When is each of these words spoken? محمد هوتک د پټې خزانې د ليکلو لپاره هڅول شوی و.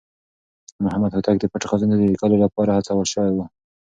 محمد 0.83 1.11
هوتک 1.13 1.35
د 1.39 1.45
پټې 1.51 1.67
خزانې 1.69 1.95
د 1.97 2.03
ليکلو 2.13 2.35
لپاره 2.43 2.71
هڅول 2.77 3.07
شوی 3.13 3.31
و. 3.33 3.37